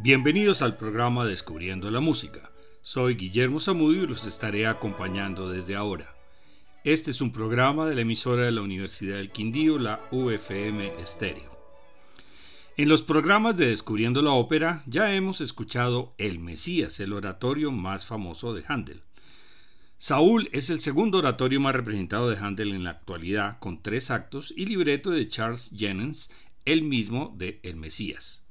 Bienvenidos 0.00 0.62
al 0.62 0.76
programa 0.76 1.26
Descubriendo 1.26 1.90
la 1.90 1.98
Música. 1.98 2.52
Soy 2.82 3.16
Guillermo 3.16 3.58
Zamudio 3.58 4.04
y 4.04 4.06
los 4.06 4.26
estaré 4.26 4.68
acompañando 4.68 5.50
desde 5.50 5.74
ahora. 5.74 6.14
Este 6.84 7.10
es 7.10 7.20
un 7.20 7.32
programa 7.32 7.84
de 7.84 7.96
la 7.96 8.02
emisora 8.02 8.44
de 8.44 8.52
la 8.52 8.62
Universidad 8.62 9.16
del 9.16 9.32
Quindío, 9.32 9.76
la 9.76 10.00
UFM 10.12 10.92
Estéreo. 11.00 11.50
En 12.76 12.88
los 12.88 13.02
programas 13.02 13.56
de 13.56 13.66
Descubriendo 13.66 14.22
la 14.22 14.30
Ópera 14.30 14.84
ya 14.86 15.12
hemos 15.12 15.40
escuchado 15.40 16.14
El 16.16 16.38
Mesías, 16.38 17.00
el 17.00 17.12
oratorio 17.12 17.72
más 17.72 18.06
famoso 18.06 18.54
de 18.54 18.62
Handel. 18.68 19.02
Saúl 19.96 20.48
es 20.52 20.70
el 20.70 20.78
segundo 20.78 21.18
oratorio 21.18 21.58
más 21.58 21.74
representado 21.74 22.30
de 22.30 22.36
Handel 22.36 22.70
en 22.70 22.84
la 22.84 22.90
actualidad, 22.90 23.58
con 23.58 23.82
tres 23.82 24.12
actos 24.12 24.54
y 24.56 24.66
libreto 24.66 25.10
de 25.10 25.26
Charles 25.26 25.72
Jennens, 25.76 26.30
el 26.66 26.82
mismo 26.82 27.34
de 27.36 27.58
El 27.64 27.74
Mesías. 27.74 28.44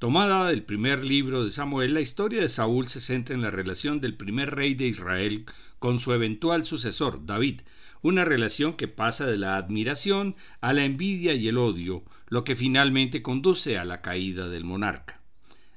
Tomada 0.00 0.48
del 0.48 0.62
primer 0.62 1.04
libro 1.04 1.44
de 1.44 1.52
Samuel, 1.52 1.92
la 1.92 2.00
historia 2.00 2.40
de 2.40 2.48
Saúl 2.48 2.88
se 2.88 3.00
centra 3.00 3.34
en 3.34 3.42
la 3.42 3.50
relación 3.50 4.00
del 4.00 4.16
primer 4.16 4.54
rey 4.54 4.74
de 4.74 4.86
Israel 4.86 5.44
con 5.78 6.00
su 6.00 6.14
eventual 6.14 6.64
sucesor, 6.64 7.26
David, 7.26 7.60
una 8.00 8.24
relación 8.24 8.72
que 8.72 8.88
pasa 8.88 9.26
de 9.26 9.36
la 9.36 9.56
admiración 9.56 10.36
a 10.62 10.72
la 10.72 10.86
envidia 10.86 11.34
y 11.34 11.48
el 11.48 11.58
odio, 11.58 12.02
lo 12.30 12.44
que 12.44 12.56
finalmente 12.56 13.20
conduce 13.20 13.76
a 13.76 13.84
la 13.84 14.00
caída 14.00 14.48
del 14.48 14.64
monarca. 14.64 15.20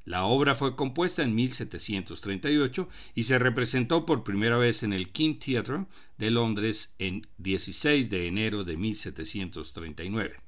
La 0.06 0.24
obra 0.24 0.56
fue 0.56 0.78
compuesta 0.78 1.22
en 1.22 1.36
1738 1.36 2.88
y 3.16 3.24
se 3.24 3.38
representó 3.40 4.06
por 4.06 4.24
primera 4.24 4.58
vez 4.58 4.84
en 4.84 4.94
el 4.94 5.12
King 5.12 5.36
Theatre 5.38 5.86
de 6.18 6.32
Londres 6.32 6.96
en 6.98 7.28
16 7.40 8.10
de 8.10 8.28
enero 8.28 8.64
de 8.64 8.78
1739. 8.78 10.43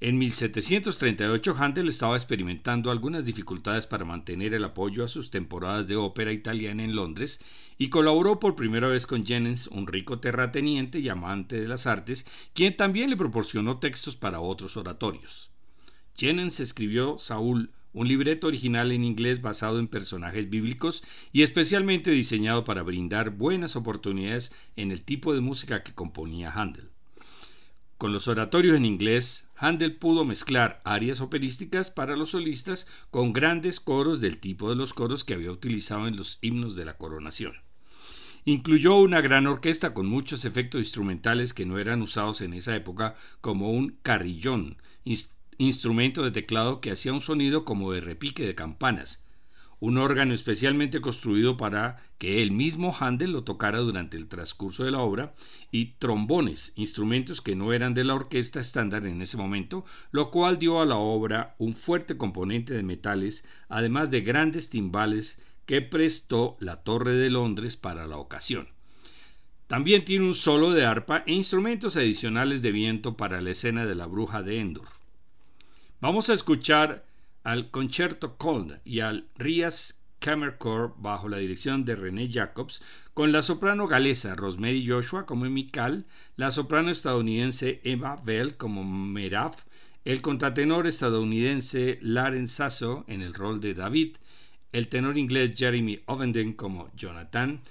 En 0.00 0.16
1738 0.16 1.56
Handel 1.58 1.88
estaba 1.88 2.14
experimentando 2.14 2.92
algunas 2.92 3.24
dificultades 3.24 3.88
para 3.88 4.04
mantener 4.04 4.54
el 4.54 4.62
apoyo 4.62 5.04
a 5.04 5.08
sus 5.08 5.28
temporadas 5.32 5.88
de 5.88 5.96
ópera 5.96 6.30
italiana 6.30 6.84
en 6.84 6.94
Londres 6.94 7.40
y 7.78 7.88
colaboró 7.88 8.38
por 8.38 8.54
primera 8.54 8.86
vez 8.86 9.08
con 9.08 9.26
Jennens, 9.26 9.66
un 9.66 9.88
rico 9.88 10.20
terrateniente 10.20 11.00
y 11.00 11.08
amante 11.08 11.60
de 11.60 11.66
las 11.66 11.88
artes, 11.88 12.26
quien 12.54 12.76
también 12.76 13.10
le 13.10 13.16
proporcionó 13.16 13.80
textos 13.80 14.14
para 14.14 14.38
otros 14.38 14.76
oratorios. 14.76 15.50
Jennens 16.14 16.60
escribió 16.60 17.18
Saúl, 17.18 17.72
un 17.92 18.06
libreto 18.06 18.46
original 18.46 18.92
en 18.92 19.02
inglés 19.02 19.42
basado 19.42 19.80
en 19.80 19.88
personajes 19.88 20.48
bíblicos 20.48 21.02
y 21.32 21.42
especialmente 21.42 22.12
diseñado 22.12 22.62
para 22.62 22.84
brindar 22.84 23.30
buenas 23.30 23.74
oportunidades 23.74 24.52
en 24.76 24.92
el 24.92 25.02
tipo 25.02 25.34
de 25.34 25.40
música 25.40 25.82
que 25.82 25.92
componía 25.94 26.52
Handel. 26.52 26.88
Con 27.96 28.12
los 28.12 28.28
oratorios 28.28 28.76
en 28.76 28.84
inglés, 28.84 29.47
Handel 29.60 29.96
pudo 29.96 30.24
mezclar 30.24 30.80
arias 30.84 31.20
operísticas 31.20 31.90
para 31.90 32.16
los 32.16 32.30
solistas 32.30 32.86
con 33.10 33.32
grandes 33.32 33.80
coros 33.80 34.20
del 34.20 34.38
tipo 34.38 34.70
de 34.70 34.76
los 34.76 34.92
coros 34.92 35.24
que 35.24 35.34
había 35.34 35.50
utilizado 35.50 36.06
en 36.06 36.16
los 36.16 36.38
himnos 36.42 36.76
de 36.76 36.84
la 36.84 36.96
coronación. 36.96 37.54
Incluyó 38.44 38.94
una 38.96 39.20
gran 39.20 39.46
orquesta 39.46 39.92
con 39.94 40.06
muchos 40.06 40.44
efectos 40.44 40.80
instrumentales 40.80 41.52
que 41.52 41.66
no 41.66 41.78
eran 41.78 42.02
usados 42.02 42.40
en 42.40 42.54
esa 42.54 42.74
época, 42.76 43.16
como 43.40 43.72
un 43.72 43.98
carrillón, 44.02 44.78
instrumento 45.58 46.22
de 46.22 46.30
teclado 46.30 46.80
que 46.80 46.92
hacía 46.92 47.12
un 47.12 47.20
sonido 47.20 47.64
como 47.64 47.92
de 47.92 48.00
repique 48.00 48.46
de 48.46 48.54
campanas, 48.54 49.26
un 49.80 49.98
órgano 49.98 50.34
especialmente 50.34 51.00
construido 51.00 51.56
para 51.56 51.98
que 52.18 52.42
el 52.42 52.50
mismo 52.50 52.94
Handel 52.98 53.32
lo 53.32 53.44
tocara 53.44 53.78
durante 53.78 54.16
el 54.16 54.28
transcurso 54.28 54.84
de 54.84 54.90
la 54.90 55.00
obra, 55.00 55.34
y 55.70 55.92
trombones, 55.98 56.72
instrumentos 56.76 57.40
que 57.40 57.56
no 57.56 57.72
eran 57.72 57.94
de 57.94 58.04
la 58.04 58.14
orquesta 58.14 58.60
estándar 58.60 59.06
en 59.06 59.22
ese 59.22 59.36
momento, 59.36 59.84
lo 60.10 60.30
cual 60.30 60.58
dio 60.58 60.80
a 60.80 60.86
la 60.86 60.96
obra 60.96 61.54
un 61.58 61.74
fuerte 61.74 62.16
componente 62.16 62.74
de 62.74 62.82
metales, 62.82 63.44
además 63.68 64.10
de 64.10 64.22
grandes 64.22 64.70
timbales 64.70 65.38
que 65.66 65.82
prestó 65.82 66.56
la 66.60 66.82
Torre 66.82 67.12
de 67.12 67.30
Londres 67.30 67.76
para 67.76 68.06
la 68.06 68.16
ocasión. 68.16 68.68
También 69.66 70.06
tiene 70.06 70.24
un 70.24 70.34
solo 70.34 70.72
de 70.72 70.86
arpa 70.86 71.22
e 71.26 71.34
instrumentos 71.34 71.96
adicionales 71.96 72.62
de 72.62 72.72
viento 72.72 73.18
para 73.18 73.42
la 73.42 73.50
escena 73.50 73.84
de 73.84 73.94
la 73.94 74.06
bruja 74.06 74.42
de 74.42 74.60
Endor. 74.60 74.88
Vamos 76.00 76.30
a 76.30 76.34
escuchar 76.34 77.04
al 77.48 77.70
Concerto 77.70 78.36
Cold 78.36 78.78
y 78.84 79.00
al 79.00 79.26
Rias 79.36 79.98
Kammerchor 80.18 80.94
bajo 80.98 81.30
la 81.30 81.38
dirección 81.38 81.86
de 81.86 81.96
René 81.96 82.30
Jacobs, 82.30 82.82
con 83.14 83.32
la 83.32 83.40
soprano 83.40 83.86
galesa 83.86 84.36
Rosemary 84.36 84.86
Joshua 84.86 85.24
como 85.24 85.46
Mikal, 85.46 86.04
la 86.36 86.50
soprano 86.50 86.90
estadounidense 86.90 87.80
Emma 87.84 88.16
Bell 88.16 88.58
como 88.58 88.84
Merav, 88.84 89.54
el 90.04 90.20
contratenor 90.20 90.86
estadounidense 90.86 91.98
Laren 92.02 92.48
Sasso 92.48 93.06
en 93.08 93.22
el 93.22 93.32
rol 93.32 93.62
de 93.62 93.72
David, 93.72 94.18
el 94.72 94.88
tenor 94.88 95.16
inglés 95.16 95.52
Jeremy 95.56 96.02
Ovenden 96.04 96.52
como 96.52 96.94
Jonathan, 96.96 97.62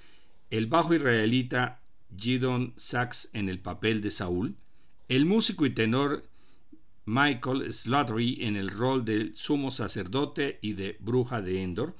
el 0.50 0.66
bajo 0.66 0.92
israelita 0.92 1.82
Gidon 2.16 2.74
Sachs 2.76 3.30
en 3.32 3.48
el 3.48 3.60
papel 3.60 4.00
de 4.00 4.10
Saúl, 4.10 4.56
el 5.06 5.24
músico 5.24 5.66
y 5.66 5.70
tenor 5.70 6.24
Michael 7.08 7.72
Slattery 7.72 8.44
en 8.44 8.54
el 8.54 8.68
rol 8.68 9.02
del 9.02 9.34
sumo 9.34 9.70
sacerdote 9.70 10.58
y 10.60 10.74
de 10.74 10.98
bruja 11.00 11.40
de 11.40 11.62
Endor, 11.62 11.96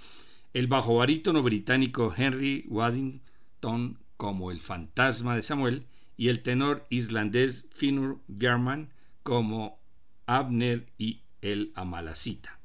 el 0.53 0.67
bajo 0.67 0.97
barítono 0.97 1.43
británico 1.43 2.13
Henry 2.15 2.67
Waddington 2.69 3.99
como 4.19 4.51
el 4.51 4.61
fantasma 4.61 5.35
de 5.35 5.41
Samuel 5.41 5.87
y 6.19 6.29
el 6.29 6.43
tenor 6.43 6.85
islandés 6.91 7.65
Finnur 7.71 8.21
German 8.39 8.91
como 9.23 9.79
Abner 10.27 10.87
y 10.99 11.23
el 11.41 11.73
Amalacita. 11.75 12.59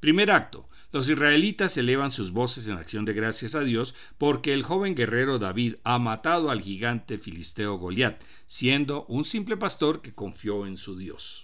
Primer 0.00 0.30
acto. 0.30 0.66
Los 0.90 1.10
israelitas 1.10 1.76
elevan 1.76 2.10
sus 2.10 2.30
voces 2.30 2.66
en 2.66 2.78
acción 2.78 3.04
de 3.04 3.12
gracias 3.12 3.54
a 3.54 3.60
Dios 3.60 3.94
porque 4.16 4.54
el 4.54 4.62
joven 4.62 4.94
guerrero 4.94 5.38
David 5.38 5.74
ha 5.84 5.98
matado 5.98 6.50
al 6.50 6.62
gigante 6.62 7.18
filisteo 7.18 7.76
Goliat, 7.76 8.22
siendo 8.46 9.04
un 9.06 9.26
simple 9.26 9.58
pastor 9.58 10.00
que 10.00 10.14
confió 10.14 10.66
en 10.66 10.78
su 10.78 10.96
Dios. 10.96 11.43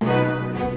Thank 0.00 0.60
you. 0.60 0.69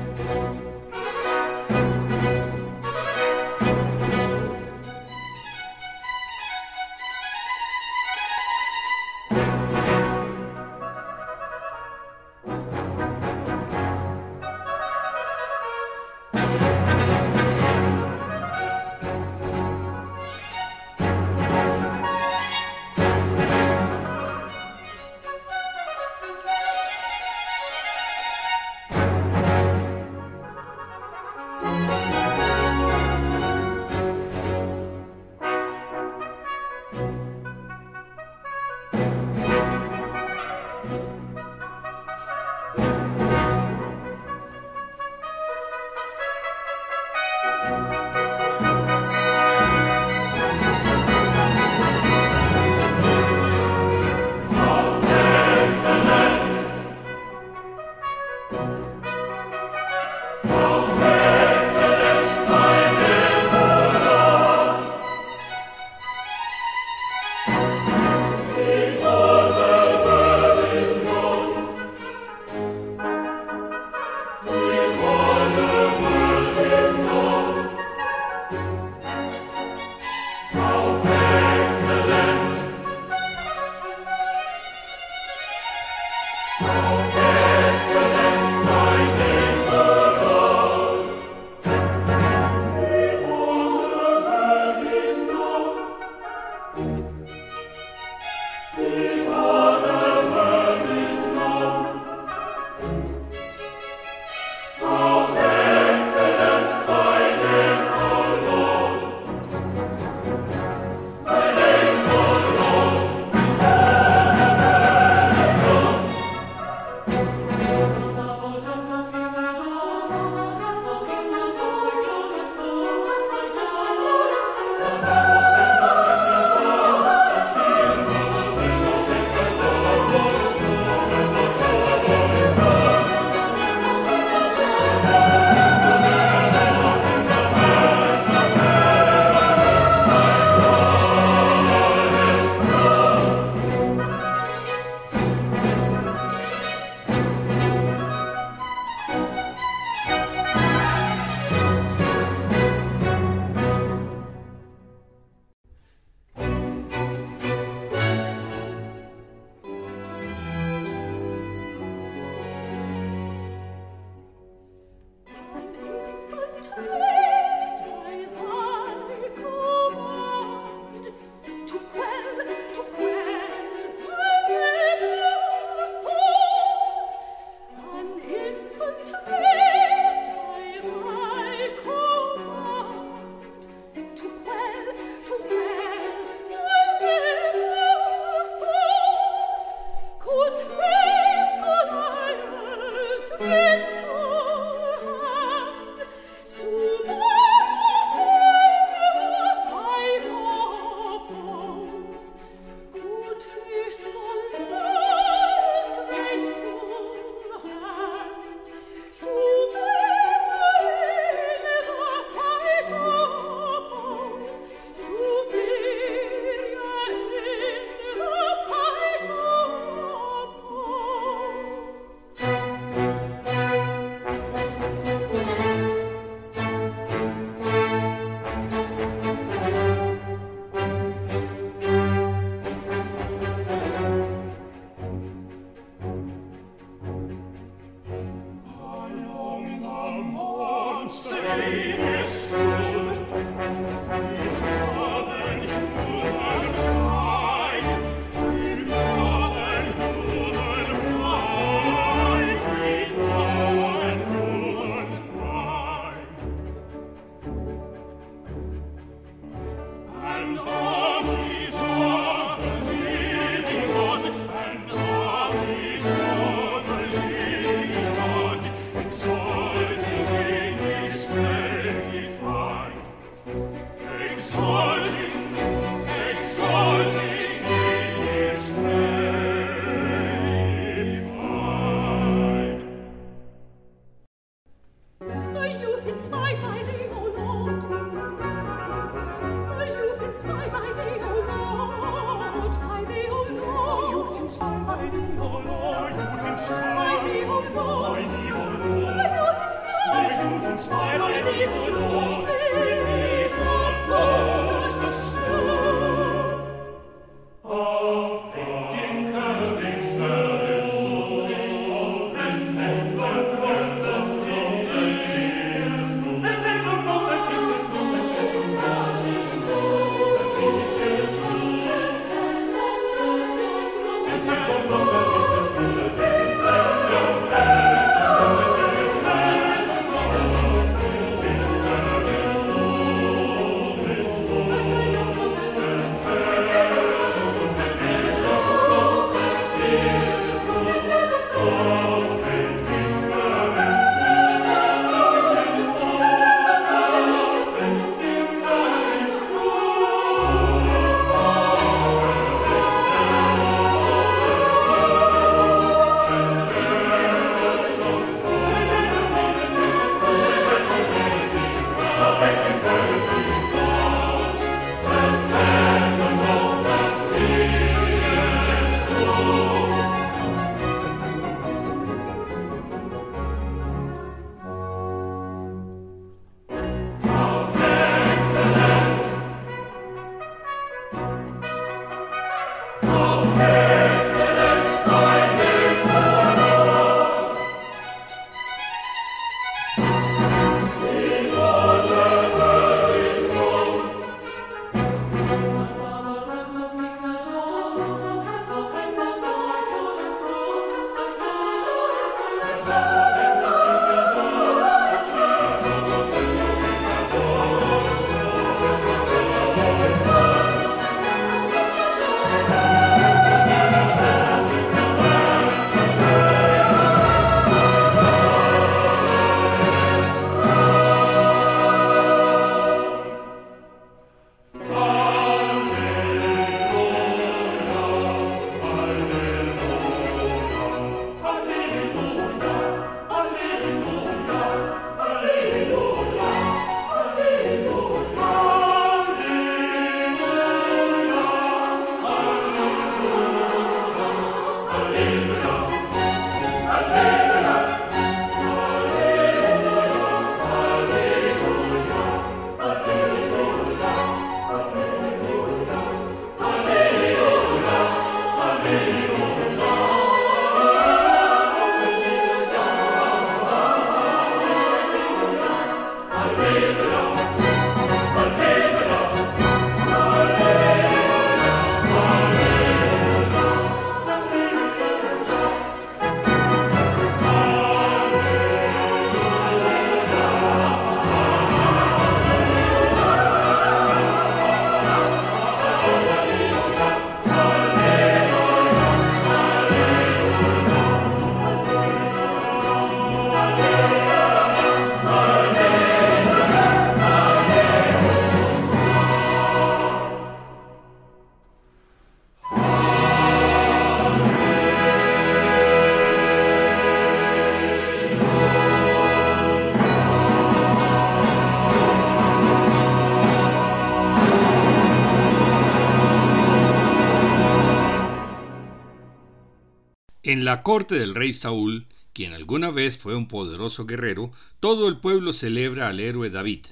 En 520.53 520.65
la 520.65 520.83
corte 520.83 521.15
del 521.15 521.33
rey 521.33 521.51
Saúl, 521.51 522.05
quien 522.31 522.53
alguna 522.53 522.91
vez 522.91 523.17
fue 523.17 523.35
un 523.35 523.47
poderoso 523.47 524.05
guerrero, 524.05 524.51
todo 524.79 525.07
el 525.07 525.17
pueblo 525.17 525.51
celebra 525.51 526.09
al 526.09 526.19
héroe 526.19 526.51
David. 526.51 526.85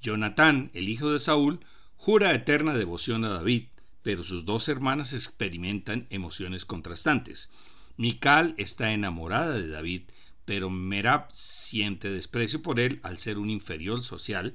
Jonatán, 0.00 0.70
el 0.72 0.88
hijo 0.88 1.10
de 1.10 1.18
Saúl, 1.18 1.58
jura 1.96 2.32
eterna 2.32 2.76
devoción 2.76 3.24
a 3.24 3.30
David, 3.30 3.64
pero 4.02 4.22
sus 4.22 4.44
dos 4.44 4.68
hermanas 4.68 5.14
experimentan 5.14 6.06
emociones 6.10 6.64
contrastantes. 6.64 7.50
Mical 7.96 8.54
está 8.56 8.92
enamorada 8.92 9.58
de 9.58 9.66
David, 9.66 10.02
pero 10.44 10.70
Merab 10.70 11.26
siente 11.32 12.08
desprecio 12.08 12.62
por 12.62 12.78
él 12.78 13.00
al 13.02 13.18
ser 13.18 13.38
un 13.38 13.50
inferior 13.50 14.04
social, 14.04 14.54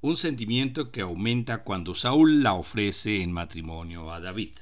un 0.00 0.16
sentimiento 0.16 0.92
que 0.92 1.00
aumenta 1.00 1.64
cuando 1.64 1.96
Saúl 1.96 2.44
la 2.44 2.54
ofrece 2.54 3.22
en 3.22 3.32
matrimonio 3.32 4.12
a 4.12 4.20
David. 4.20 4.52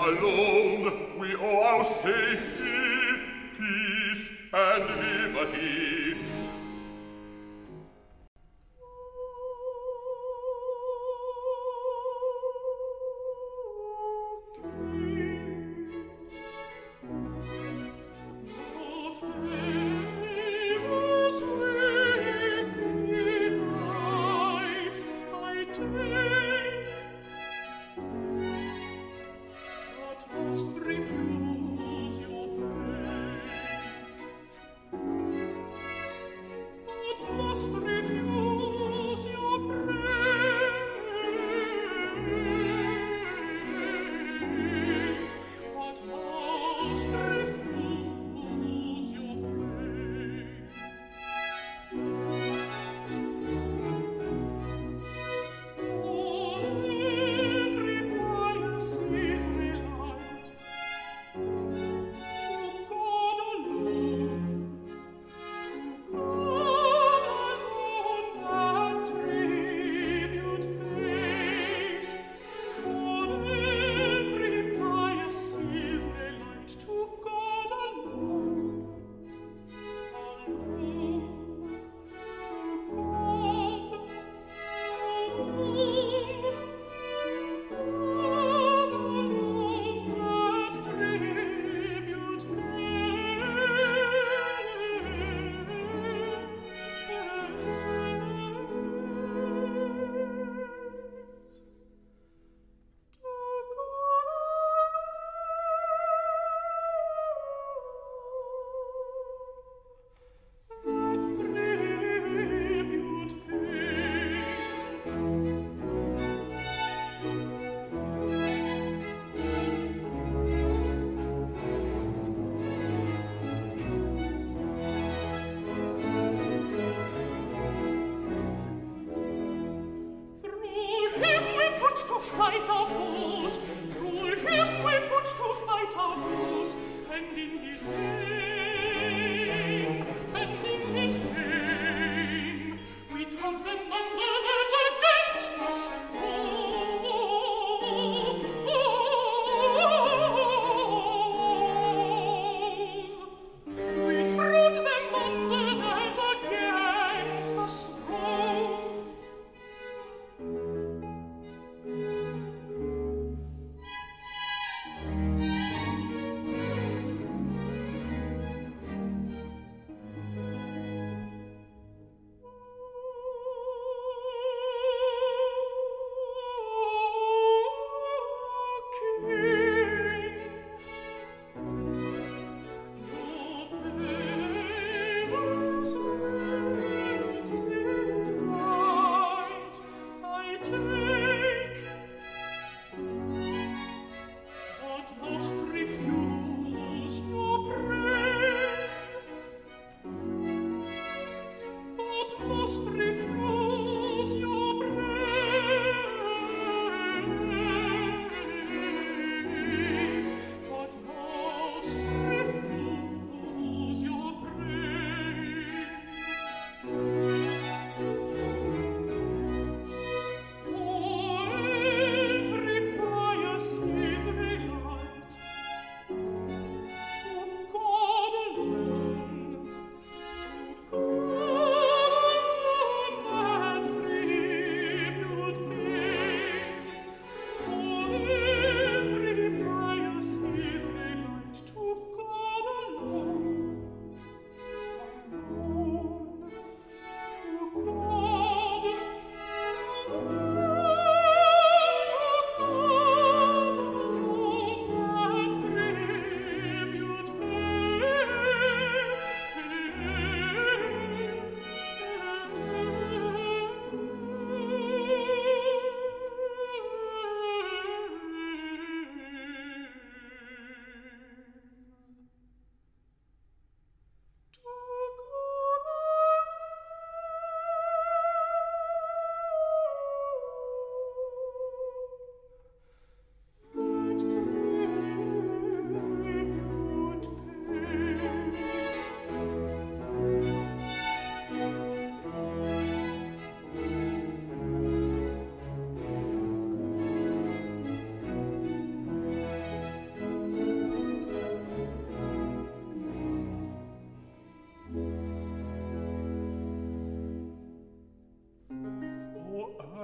alone 0.00 1.18
we 1.18 1.34
owe 1.36 1.62
our 1.62 1.84
safety, 1.84 3.20
peace, 3.58 4.32
and 4.52 4.84
liberty. 4.84 6.29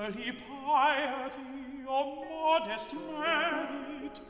Early 0.07 0.33
piety 0.33 1.85
or 1.89 2.25
modest 2.27 2.93
merit. 2.95 4.21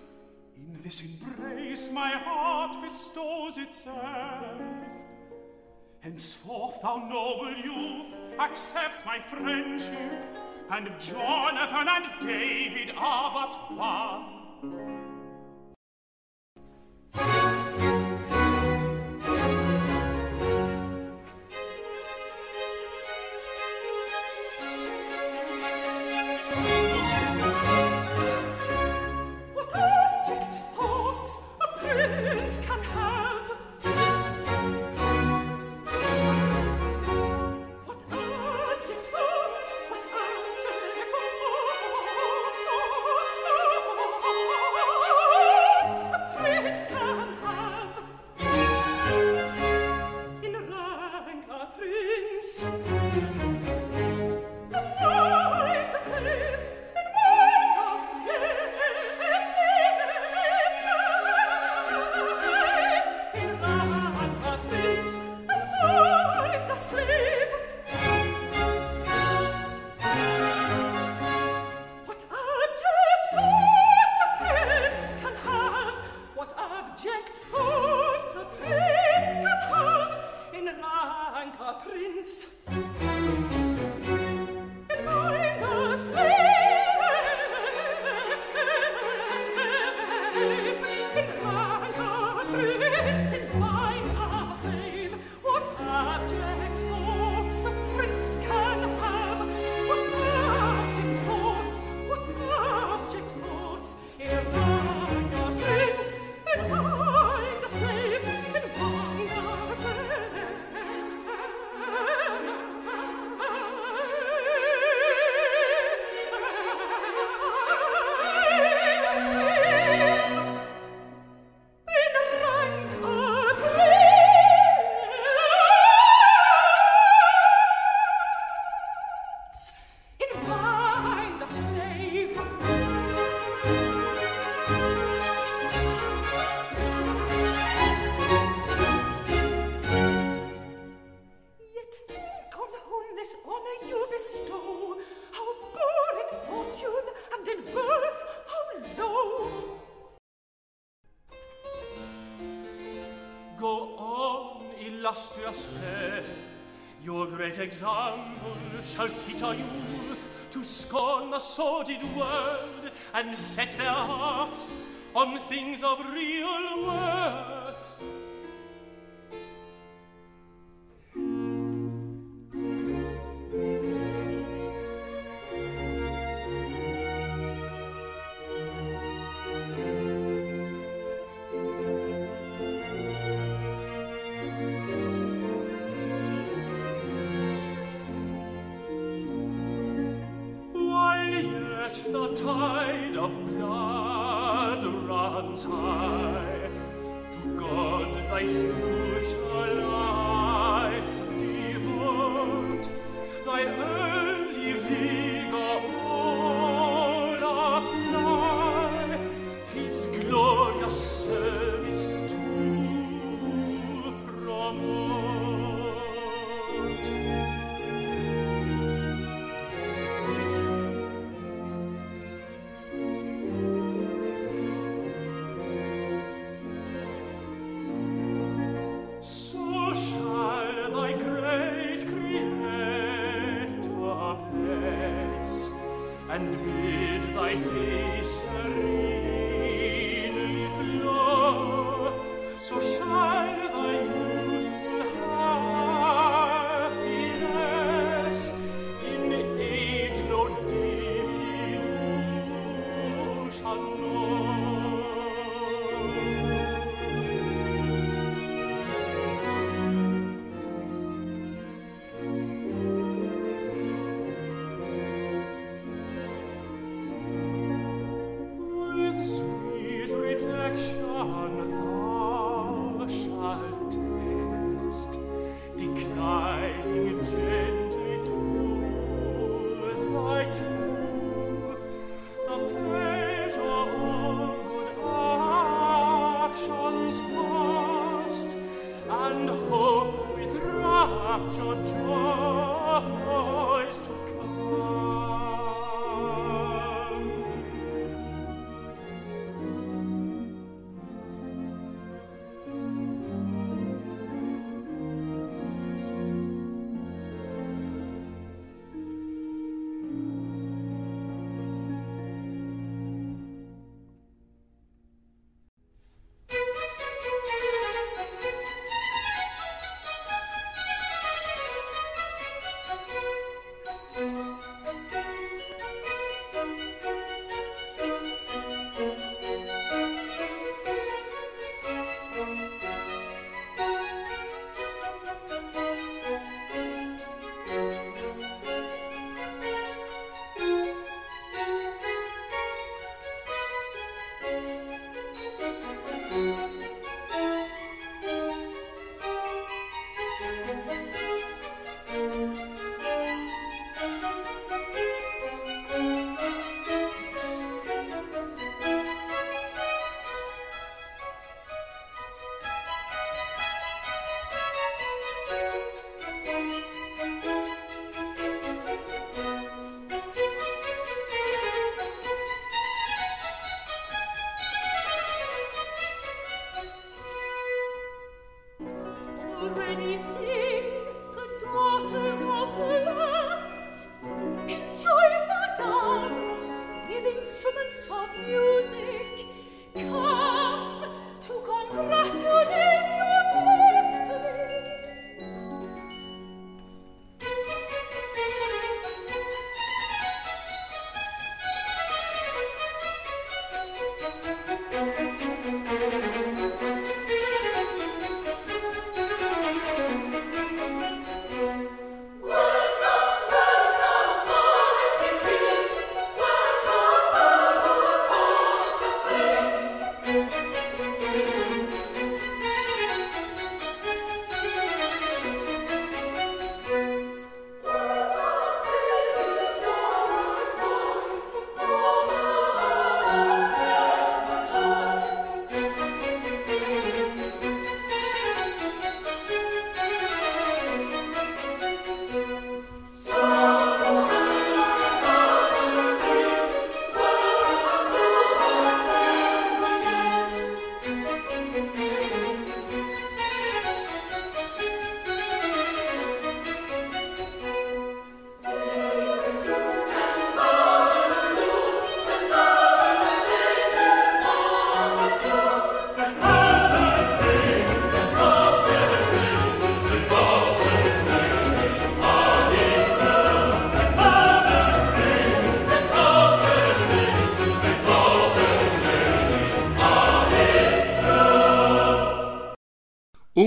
In 0.56 0.82
this 0.82 1.02
embrace 1.02 1.90
my 1.92 2.10
heart 2.10 2.82
bestows 2.82 3.58
itself. 3.58 4.60
Henceforth, 6.00 6.80
thou 6.82 6.96
noble 6.96 7.54
youth, 7.56 8.14
accept 8.38 9.04
my 9.04 9.18
friendship, 9.18 10.22
and 10.70 10.88
Jonathan 11.00 11.88
and 11.88 12.20
David 12.20 12.94
are 12.96 13.32
but 13.32 13.76
one. 13.76 14.35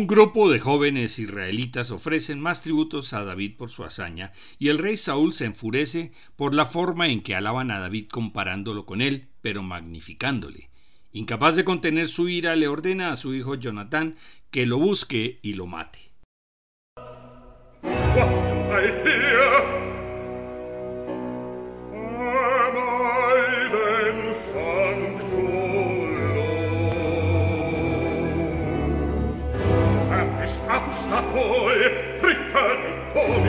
Grupo 0.09 0.49
de 0.49 0.59
jóvenes 0.59 1.19
israelitas 1.19 1.91
ofrecen 1.91 2.39
más 2.39 2.63
tributos 2.63 3.13
a 3.13 3.23
David 3.23 3.57
por 3.57 3.69
su 3.69 3.83
hazaña, 3.83 4.31
y 4.57 4.69
el 4.69 4.79
rey 4.79 4.97
Saúl 4.97 5.33
se 5.33 5.45
enfurece 5.45 6.13
por 6.35 6.55
la 6.55 6.65
forma 6.65 7.09
en 7.09 7.21
que 7.21 7.35
alaban 7.35 7.69
a 7.69 7.79
David 7.79 8.07
comparándolo 8.09 8.87
con 8.87 9.01
él, 9.01 9.27
pero 9.43 9.61
magnificándole. 9.61 10.71
Incapaz 11.11 11.55
de 11.55 11.63
contener 11.63 12.07
su 12.07 12.27
ira, 12.27 12.55
le 12.55 12.67
ordena 12.67 13.11
a 13.11 13.17
su 13.17 13.35
hijo 13.35 13.53
Jonatán 13.53 14.15
que 14.49 14.65
lo 14.65 14.79
busque 14.79 15.37
y 15.43 15.53
lo 15.53 15.67
mate. 15.67 15.99
voi, 31.33 31.81
pritani, 32.21 32.91
poni, 33.13 33.48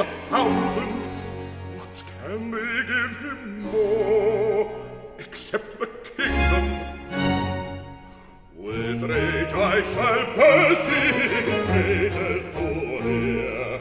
A 0.00 0.04
thousand. 0.04 1.06
What 1.76 2.02
can 2.22 2.50
they 2.50 2.82
give 2.86 3.16
him 3.18 3.60
more, 3.60 4.72
except 5.18 5.78
the 5.78 5.88
kingdom? 6.16 6.64
With 8.56 9.02
rage 9.02 9.52
I 9.52 9.82
shall 9.82 10.24
burst 10.36 10.86
his 10.90 11.66
praises 11.66 12.48
to 12.54 12.64
hear. 13.04 13.80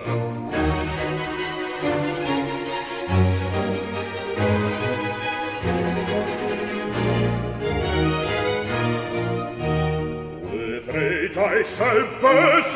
With 10.51 10.85
rage 10.93 11.37
I 11.37 11.63
shall 11.63 12.03
burst 12.19 12.75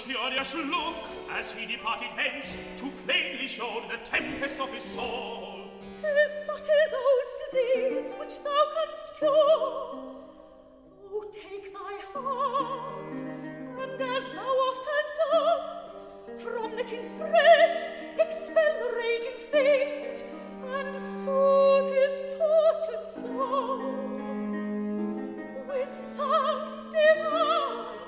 furious 0.00 0.54
look 0.54 0.94
as 1.30 1.52
he 1.52 1.66
departed 1.66 2.08
hence 2.16 2.56
to 2.78 2.90
plainly 3.06 3.46
show 3.46 3.82
the 3.90 3.96
tempest 3.98 4.58
of 4.60 4.72
his 4.72 4.82
soul. 4.82 5.68
Tis 6.00 6.30
but 6.46 6.60
his 6.60 6.92
old 7.04 7.28
disease 7.44 8.14
which 8.18 8.42
thou 8.42 8.62
canst 8.74 9.14
cure. 9.18 9.34
Oh, 11.12 11.24
take 11.32 11.72
thy 11.72 11.94
hand, 12.12 13.78
and 13.78 14.00
as 14.00 14.24
thou 14.32 14.52
oft 14.66 14.86
hast 14.92 15.12
done, 15.32 15.62
from 16.38 16.76
the 16.76 16.84
king's 16.84 17.12
breast 17.12 17.96
expel 18.18 18.72
the 18.80 18.90
raging 18.96 19.40
fiend, 19.52 20.24
and 20.64 20.94
soothe 20.96 21.92
his 21.94 22.14
tortured 22.34 23.06
soul 23.20 23.78
with 25.68 25.94
sounds 25.94 26.84
divine. 26.94 27.99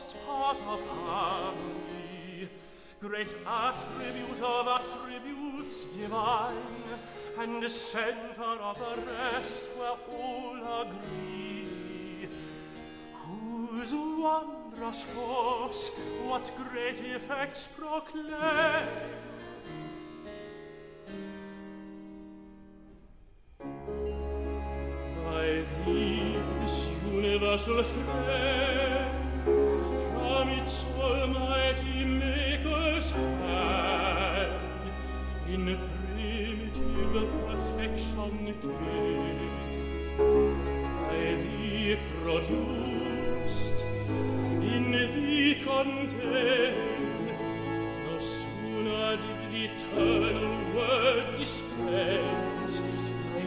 Smallest 0.00 0.26
part 0.26 0.58
of 0.68 0.86
harmony, 0.88 2.48
great 3.00 3.34
attribute 3.46 4.42
of 4.42 4.68
attributes 4.68 5.86
divine, 5.86 6.56
and 7.38 7.70
center 7.70 8.42
of 8.42 8.78
the 8.78 9.02
rest 9.10 9.70
where 9.76 9.96
all 10.12 10.56
agree. 10.82 12.28
Whose 13.14 13.94
wondrous 13.94 15.02
force 15.02 15.90
what 16.26 16.50
great 16.70 17.00
effects 17.00 17.68
proclaim, 17.68 18.26
by 25.24 25.64
thee 25.84 26.36
this 26.60 26.88
universal 27.10 27.82
frame 27.82 28.55
the 37.16 37.24
perfection 37.48 38.30
came, 38.60 39.50
by 41.00 41.24
thee 41.42 41.96
produced, 42.20 43.78
in 44.60 44.84
thee 45.14 45.54
contained 45.64 47.28
No 48.04 48.14
sooner 48.20 49.08
did 49.16 49.40
the 49.50 49.60
eternal 49.64 50.56
word 50.76 51.26
dispense, 51.36 52.74
thy 52.80 53.44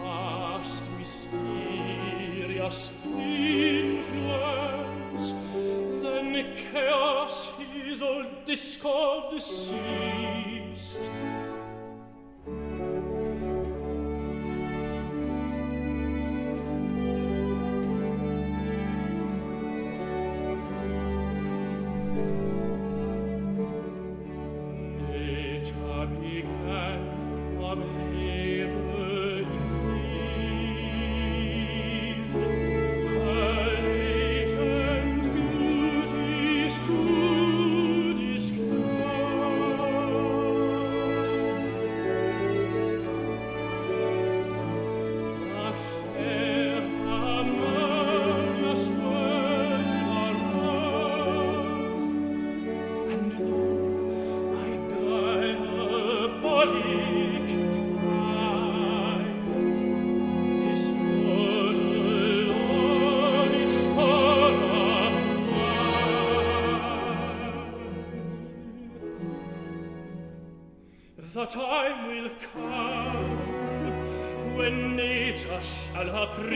vast 0.00 0.82
mysterious 0.98 2.80
influence, 3.84 4.46
than 6.02 6.26
chaos 6.56 7.36
his 7.72 8.00
old 8.02 8.30
discord 8.44 9.40
ceased, 9.40 11.04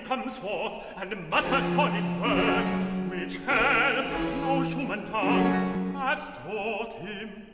comes 0.00 0.36
forth 0.36 0.84
and 0.96 1.28
mutters 1.28 1.64
horrid 1.76 2.20
words, 2.20 2.70
which 3.10 3.36
hell, 3.44 4.04
no 4.42 4.62
human 4.62 5.04
tongue 5.06 5.94
has 5.94 6.28
taught 6.28 6.94
him. 7.00 7.47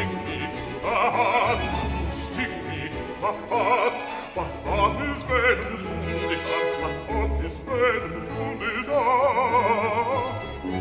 sting 0.00 0.16
me 0.24 0.38
to 0.50 0.56
the 0.80 0.88
heart, 0.88 1.64
sting 2.10 2.56
me 2.68 2.88
to 2.88 3.02
the 3.20 3.32
heart. 3.48 3.98
But 4.34 4.52
on 4.66 4.96
his 4.96 5.22
werden 5.28 5.76
soon 5.76 6.30
is 6.30 6.44
up, 6.44 6.66
but 6.80 6.96
on 7.14 7.28
his 7.42 7.56
werden 7.66 8.20
soon 8.20 8.62
is 8.62 8.88
up. 8.88 8.94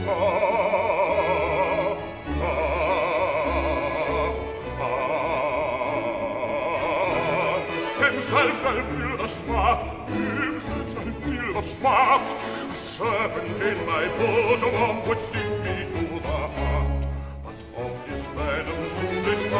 Ah, 0.07 0.15
ah, 2.41 2.41
ah, 2.41 3.25
ah. 4.79 5.25
Im 8.07 8.15
Salz 8.21 8.57
soll 8.61 8.81
für 8.83 9.17
das 9.17 9.33
Schmart, 9.39 9.81
im 10.07 10.59
Salz 10.59 10.89
soll 10.93 11.11
für 11.21 11.53
das 11.53 11.67
Schmart, 11.77 12.29
a 12.69 12.73
serpent 12.73 13.59
in 13.59 13.77
my 13.85 14.05
bosom, 14.17 14.73
one 14.73 14.99
would 15.07 15.21
sting 15.21 15.53
me 15.63 15.75
to 15.91 16.01
the 16.19 16.27
heart. 16.27 16.88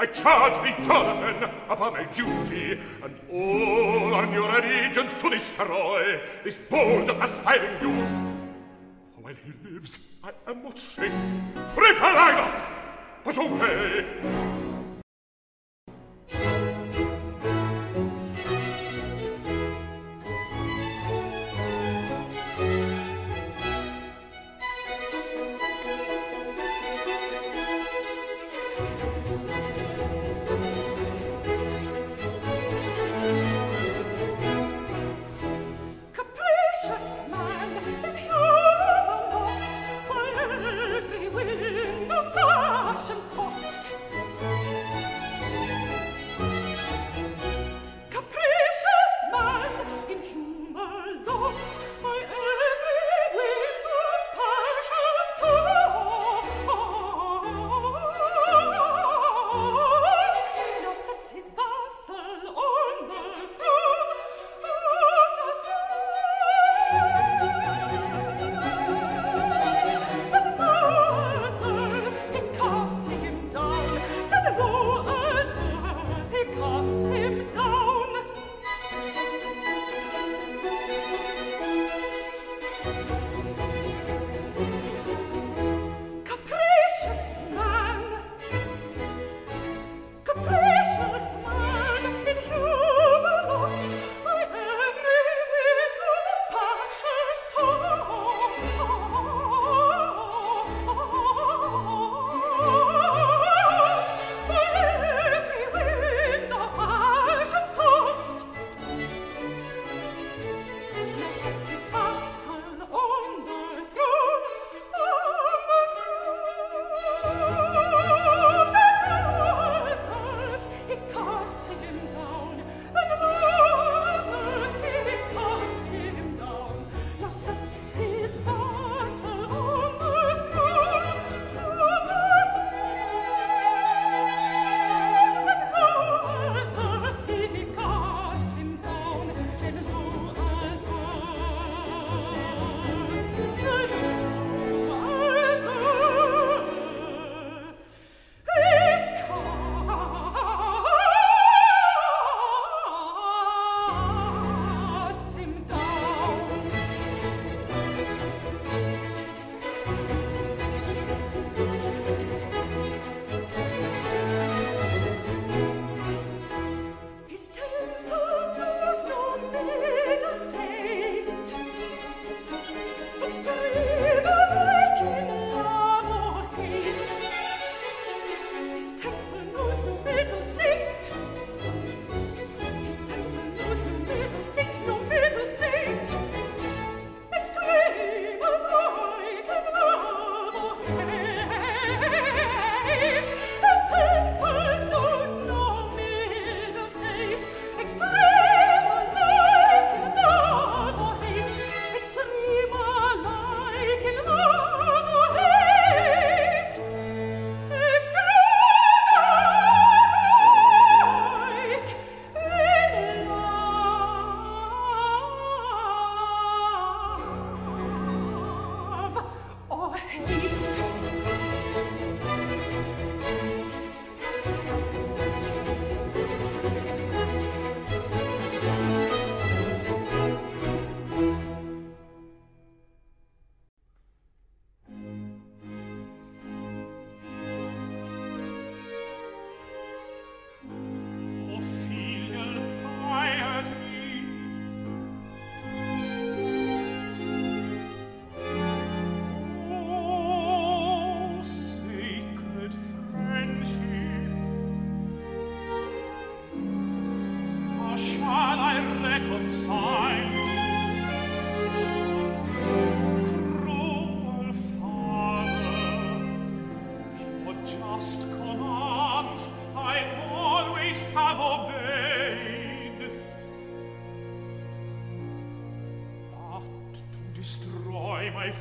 I 0.00 0.06
charge 0.06 0.54
thee, 0.62 0.82
Jonathan, 0.82 1.50
upon 1.68 1.92
my 1.92 2.04
duty, 2.04 2.80
and 3.04 3.20
all 3.30 4.14
on 4.14 4.32
your 4.32 4.48
allegiance 4.48 5.20
to 5.20 5.28
destroy 5.28 6.18
this 6.42 6.56
bold, 6.56 7.10
aspiring 7.10 7.82
youth. 7.82 8.08
For 9.14 9.20
while 9.20 9.34
he 9.34 9.70
lives, 9.70 9.98
I 10.24 10.30
am 10.46 10.62
not 10.62 10.78
safe. 10.78 11.12
Repel 11.76 12.16
I 12.16 12.32
not, 12.32 12.64
but 13.24 13.36
away! 13.36 14.59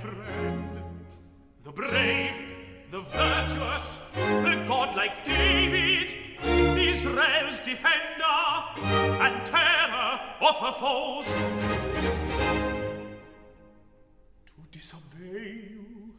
Friend. 0.02 0.82
The 1.64 1.72
brave, 1.72 2.36
the 2.92 3.02
virtuous, 3.02 4.00
the 4.16 4.66
godlike 4.68 5.26
David, 5.26 6.16
Israel's 6.80 7.60
defender 7.60 8.40
and 9.24 9.46
terror 9.46 10.20
of 10.42 10.56
her 10.64 10.72
foes. 10.72 11.28
To 14.46 14.62
disobey 14.72 15.70
you, 15.70 16.14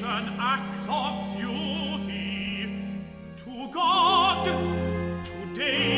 An 0.08 0.28
act 0.40 0.86
of 0.88 1.36
duty 1.36 2.70
to 3.38 3.54
God, 3.74 4.35
day 5.56 5.95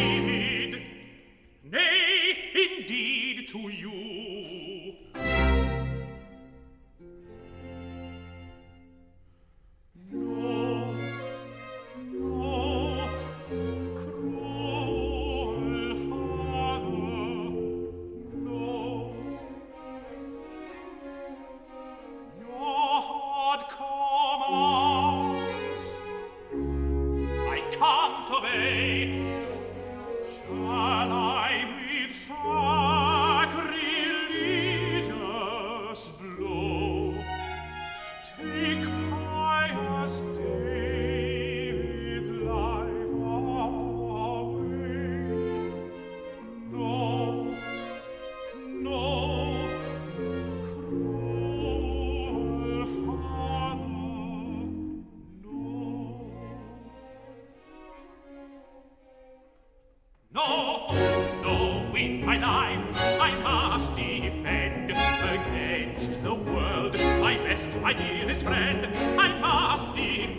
best, 67.57 67.81
my 67.81 67.91
dearest 67.91 68.43
friend. 68.43 68.85
I 69.19 69.39
must 69.39 69.87
defend 69.95 70.37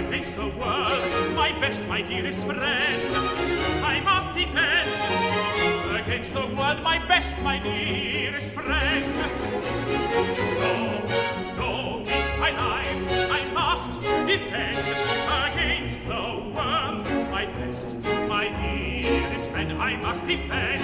against 0.00 0.34
the 0.34 0.48
world 0.58 1.34
my 1.36 1.52
best, 1.60 1.86
my 1.88 2.02
dearest 2.02 2.44
friend. 2.44 3.14
I 3.84 4.00
must 4.00 4.34
defend 4.34 4.90
against 6.00 6.34
the 6.34 6.46
world 6.56 6.82
my 6.82 6.98
best, 7.06 7.40
my 7.44 7.60
dearest 7.60 8.54
friend. 8.56 9.14
No, 10.64 10.74
no, 11.60 12.04
my 12.40 12.50
life 12.50 13.30
I 13.30 13.44
must 13.60 13.92
defend 14.26 14.78
against 15.46 16.00
the 16.12 16.24
world 16.56 17.04
my 17.30 17.46
best, 17.58 17.96
my 18.26 18.48
dearest 18.60 19.48
friend. 19.50 19.72
I 19.80 19.94
must 19.94 20.26
defend 20.26 20.82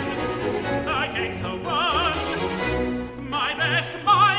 against 0.87 1.43
the 1.43 1.57
world 1.67 3.05
my 3.29 3.53
best, 3.57 3.93
my 4.05 4.34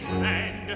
his 0.00 0.04
hand. 0.22 0.70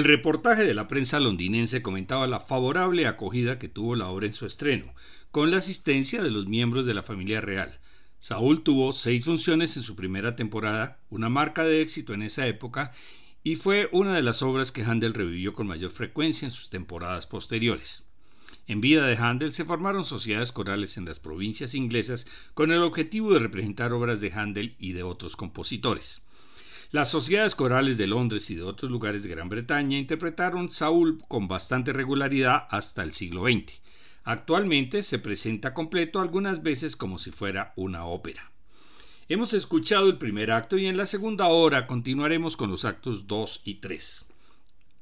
El 0.00 0.04
reportaje 0.04 0.64
de 0.64 0.72
la 0.72 0.88
prensa 0.88 1.20
londinense 1.20 1.82
comentaba 1.82 2.26
la 2.26 2.40
favorable 2.40 3.06
acogida 3.06 3.58
que 3.58 3.68
tuvo 3.68 3.96
la 3.96 4.08
obra 4.08 4.28
en 4.28 4.32
su 4.32 4.46
estreno, 4.46 4.94
con 5.30 5.50
la 5.50 5.58
asistencia 5.58 6.22
de 6.22 6.30
los 6.30 6.46
miembros 6.46 6.86
de 6.86 6.94
la 6.94 7.02
familia 7.02 7.42
real. 7.42 7.80
Saúl 8.18 8.62
tuvo 8.62 8.94
seis 8.94 9.26
funciones 9.26 9.76
en 9.76 9.82
su 9.82 9.96
primera 9.96 10.36
temporada, 10.36 11.00
una 11.10 11.28
marca 11.28 11.64
de 11.64 11.82
éxito 11.82 12.14
en 12.14 12.22
esa 12.22 12.46
época, 12.46 12.92
y 13.44 13.56
fue 13.56 13.90
una 13.92 14.16
de 14.16 14.22
las 14.22 14.40
obras 14.40 14.72
que 14.72 14.84
Handel 14.84 15.12
revivió 15.12 15.52
con 15.52 15.66
mayor 15.66 15.90
frecuencia 15.90 16.46
en 16.46 16.50
sus 16.50 16.70
temporadas 16.70 17.26
posteriores. 17.26 18.02
En 18.66 18.80
vida 18.80 19.06
de 19.06 19.18
Handel 19.18 19.52
se 19.52 19.66
formaron 19.66 20.06
sociedades 20.06 20.50
corales 20.50 20.96
en 20.96 21.04
las 21.04 21.20
provincias 21.20 21.74
inglesas 21.74 22.26
con 22.54 22.72
el 22.72 22.78
objetivo 22.78 23.34
de 23.34 23.40
representar 23.40 23.92
obras 23.92 24.22
de 24.22 24.32
Handel 24.32 24.76
y 24.78 24.94
de 24.94 25.02
otros 25.02 25.36
compositores. 25.36 26.22
Las 26.92 27.08
sociedades 27.08 27.54
corales 27.54 27.98
de 27.98 28.08
Londres 28.08 28.50
y 28.50 28.56
de 28.56 28.64
otros 28.64 28.90
lugares 28.90 29.22
de 29.22 29.28
Gran 29.28 29.48
Bretaña 29.48 29.96
interpretaron 29.96 30.72
Saúl 30.72 31.22
con 31.28 31.46
bastante 31.46 31.92
regularidad 31.92 32.66
hasta 32.68 33.04
el 33.04 33.12
siglo 33.12 33.44
XX. 33.44 33.74
Actualmente 34.24 35.04
se 35.04 35.20
presenta 35.20 35.72
completo 35.72 36.18
algunas 36.20 36.64
veces 36.64 36.96
como 36.96 37.18
si 37.18 37.30
fuera 37.30 37.72
una 37.76 38.06
ópera. 38.06 38.50
Hemos 39.28 39.52
escuchado 39.52 40.08
el 40.08 40.18
primer 40.18 40.50
acto 40.50 40.78
y 40.78 40.86
en 40.86 40.96
la 40.96 41.06
segunda 41.06 41.46
hora 41.46 41.86
continuaremos 41.86 42.56
con 42.56 42.72
los 42.72 42.84
actos 42.84 43.28
2 43.28 43.60
y 43.64 43.74
3. 43.74 44.26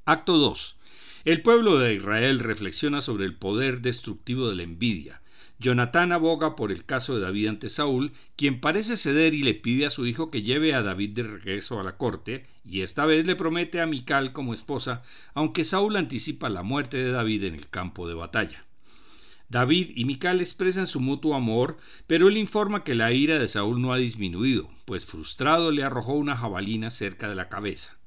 Acto 0.05 0.37
2. 0.37 0.77
El 1.25 1.41
pueblo 1.41 1.79
de 1.79 1.95
Israel 1.95 2.41
reflexiona 2.41 3.01
sobre 3.01 3.25
el 3.25 3.35
poder 3.35 3.81
destructivo 3.81 4.51
de 4.51 4.57
la 4.57 4.63
envidia, 4.63 5.23
Jonatán 5.61 6.13
aboga 6.13 6.55
por 6.55 6.71
el 6.71 6.85
caso 6.85 7.17
de 7.17 7.21
David 7.21 7.49
ante 7.49 7.69
Saúl, 7.69 8.13
quien 8.37 8.61
parece 8.61 8.97
ceder 8.97 9.35
y 9.35 9.43
le 9.43 9.55
pide 9.55 9.87
a 9.87 9.91
su 9.91 10.07
hijo 10.07 10.31
que 10.31 10.43
lleve 10.43 10.73
a 10.73 10.83
David 10.83 11.11
de 11.11 11.25
regreso 11.25 11.81
a 11.81 11.83
la 11.83 11.97
corte, 11.97 12.47
y 12.65 12.83
esta 12.83 13.07
vez 13.07 13.25
le 13.25 13.35
promete 13.35 13.81
a 13.81 13.87
Mical 13.87 14.33
como 14.33 14.55
esposa, 14.55 15.03
aunque 15.35 15.65
Saúl 15.65 15.97
anticipa 15.97 16.49
la 16.49 16.63
muerte 16.63 16.99
de 16.99 17.11
David 17.11 17.45
en 17.45 17.55
el 17.55 17.69
campo 17.69 18.07
de 18.07 18.15
batalla. 18.15 18.65
David 19.49 19.93
y 19.97 20.05
Mical 20.05 20.41
expresan 20.41 20.87
su 20.87 21.01
mutuo 21.01 21.35
amor, 21.35 21.79
pero 22.07 22.29
él 22.29 22.37
informa 22.37 22.85
que 22.85 22.95
la 22.95 23.13
ira 23.13 23.39
de 23.39 23.49
Saúl 23.49 23.83
no 23.83 23.93
ha 23.93 23.97
disminuido, 23.97 24.71
pues 24.85 25.07
frustrado 25.07 25.73
le 25.73 25.83
arrojó 25.83 26.13
una 26.13 26.37
jabalina 26.37 26.91
cerca 26.91 27.29
de 27.29 27.35
la 27.35 27.49
cabeza. 27.49 27.98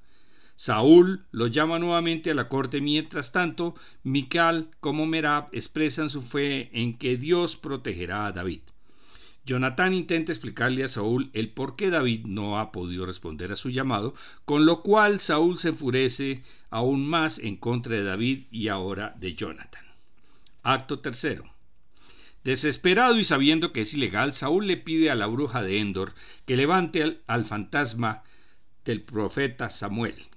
Saúl 0.56 1.26
lo 1.32 1.48
llama 1.48 1.80
nuevamente 1.80 2.32
a 2.32 2.36
la 2.36 2.50
corte, 2.50 2.82
mientras 2.82 3.32
tanto, 3.32 3.76
Mical 4.04 4.72
como 4.80 5.06
Merab 5.06 5.50
expresan 5.52 6.10
su 6.10 6.22
fe 6.22 6.70
en 6.74 6.98
que 6.98 7.18
Dios 7.18 7.56
protegerá 7.56 8.28
a 8.28 8.32
David. 8.32 8.62
Jonatán 9.44 9.94
intenta 9.94 10.32
explicarle 10.32 10.84
a 10.84 10.88
Saúl 10.88 11.32
el 11.34 11.50
por 11.50 11.76
qué 11.76 11.90
David 11.90 12.26
no 12.26 12.60
ha 12.60 12.72
podido 12.72 13.08
responder 13.08 13.52
a 13.52 13.56
su 13.56 13.70
llamado, 13.70 14.14
con 14.46 14.66
lo 14.66 14.84
cual 14.84 15.20
Saúl 15.20 15.58
se 15.58 15.70
enfurece 15.70 16.44
aún 16.70 17.08
más 17.08 17.40
en 17.40 17.58
contra 17.58 17.96
de 17.96 18.04
David 18.04 18.46
y 18.52 18.68
ahora 18.68 19.16
de 19.20 19.34
Jonatán. 19.34 19.84
Acto 20.62 21.00
tercero. 21.00 21.52
Desesperado 22.44 23.20
y 23.20 23.24
sabiendo 23.24 23.72
que 23.72 23.82
es 23.82 23.94
ilegal, 23.94 24.34
Saúl 24.34 24.68
le 24.68 24.78
pide 24.78 25.10
a 25.10 25.16
la 25.16 25.28
bruja 25.28 25.64
de 25.64 25.80
Endor 25.80 26.14
que 26.46 26.56
levante 26.56 27.02
al, 27.02 27.22
al 27.26 27.46
fantasma 27.46 28.24
del 28.86 29.02
profeta 29.02 29.70
Samuel. 29.70 30.31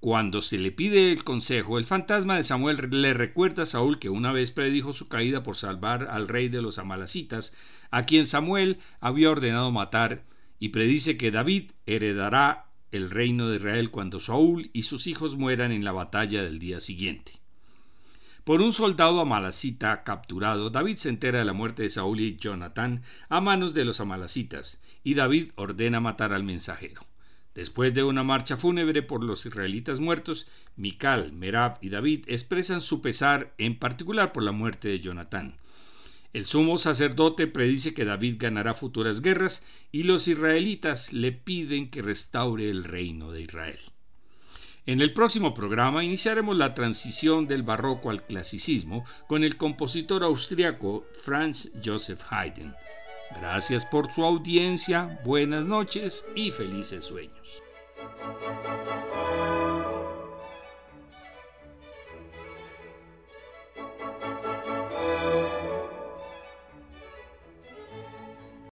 Cuando 0.00 0.40
se 0.40 0.56
le 0.56 0.72
pide 0.72 1.12
el 1.12 1.24
consejo, 1.24 1.78
el 1.78 1.84
fantasma 1.84 2.38
de 2.38 2.44
Samuel 2.44 2.88
le 2.90 3.12
recuerda 3.12 3.64
a 3.64 3.66
Saúl 3.66 3.98
que 3.98 4.08
una 4.08 4.32
vez 4.32 4.50
predijo 4.50 4.94
su 4.94 5.08
caída 5.08 5.42
por 5.42 5.56
salvar 5.56 6.08
al 6.10 6.26
rey 6.26 6.48
de 6.48 6.62
los 6.62 6.78
amalecitas, 6.78 7.52
a 7.90 8.04
quien 8.04 8.24
Samuel 8.24 8.78
había 9.00 9.30
ordenado 9.30 9.70
matar, 9.70 10.24
y 10.58 10.70
predice 10.70 11.18
que 11.18 11.30
David 11.30 11.72
heredará 11.84 12.70
el 12.92 13.10
reino 13.10 13.50
de 13.50 13.56
Israel 13.56 13.90
cuando 13.90 14.20
Saúl 14.20 14.70
y 14.72 14.84
sus 14.84 15.06
hijos 15.06 15.36
mueran 15.36 15.70
en 15.70 15.84
la 15.84 15.92
batalla 15.92 16.42
del 16.42 16.58
día 16.58 16.80
siguiente. 16.80 17.32
Por 18.44 18.62
un 18.62 18.72
soldado 18.72 19.20
amalacita 19.20 20.02
capturado, 20.02 20.70
David 20.70 20.96
se 20.96 21.10
entera 21.10 21.40
de 21.40 21.44
la 21.44 21.52
muerte 21.52 21.82
de 21.82 21.90
Saúl 21.90 22.20
y 22.20 22.36
Jonatán 22.36 23.02
a 23.28 23.42
manos 23.42 23.74
de 23.74 23.84
los 23.84 24.00
amalacitas, 24.00 24.80
y 25.04 25.12
David 25.12 25.52
ordena 25.56 26.00
matar 26.00 26.32
al 26.32 26.42
mensajero. 26.42 27.09
Después 27.54 27.92
de 27.92 28.04
una 28.04 28.22
marcha 28.22 28.56
fúnebre 28.56 29.02
por 29.02 29.24
los 29.24 29.44
israelitas 29.44 29.98
muertos, 29.98 30.46
Mical, 30.76 31.32
Merab 31.32 31.78
y 31.80 31.88
David 31.88 32.24
expresan 32.28 32.80
su 32.80 33.02
pesar 33.02 33.52
en 33.58 33.78
particular 33.78 34.32
por 34.32 34.44
la 34.44 34.52
muerte 34.52 34.88
de 34.88 35.00
Jonatán. 35.00 35.56
El 36.32 36.44
sumo 36.44 36.78
sacerdote 36.78 37.48
predice 37.48 37.92
que 37.92 38.04
David 38.04 38.36
ganará 38.38 38.74
futuras 38.74 39.20
guerras 39.20 39.64
y 39.90 40.04
los 40.04 40.28
israelitas 40.28 41.12
le 41.12 41.32
piden 41.32 41.90
que 41.90 42.02
restaure 42.02 42.70
el 42.70 42.84
reino 42.84 43.32
de 43.32 43.42
Israel. 43.42 43.78
En 44.86 45.00
el 45.00 45.12
próximo 45.12 45.52
programa 45.52 46.04
iniciaremos 46.04 46.56
la 46.56 46.72
transición 46.72 47.48
del 47.48 47.64
barroco 47.64 48.10
al 48.10 48.24
clasicismo 48.24 49.04
con 49.26 49.42
el 49.42 49.56
compositor 49.56 50.22
austriaco 50.22 51.04
Franz 51.24 51.70
Joseph 51.84 52.22
Haydn. 52.30 52.74
Gracias 53.36 53.86
por 53.86 54.10
su 54.10 54.24
audiencia, 54.24 55.20
buenas 55.24 55.66
noches 55.66 56.24
y 56.34 56.50
felices 56.50 57.04
sueños. 57.04 57.62